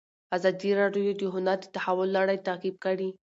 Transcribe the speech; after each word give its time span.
ازادي 0.35 0.69
راډیو 0.81 1.11
د 1.19 1.21
هنر 1.33 1.57
د 1.61 1.65
تحول 1.75 2.09
لړۍ 2.17 2.37
تعقیب 2.47 2.75
کړې. 2.85 3.09